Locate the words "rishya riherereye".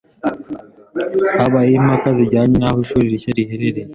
3.11-3.89